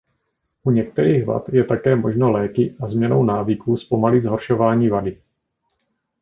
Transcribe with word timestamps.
U 0.63 0.71
některých 0.71 1.25
vad 1.25 1.49
je 1.49 1.63
také 1.63 1.95
možno 1.95 2.31
léky 2.31 2.75
a 2.83 2.87
změnou 2.87 3.23
návyků 3.23 3.77
zpomalit 3.77 4.23
zhoršování 4.23 4.89
vady. 4.89 5.21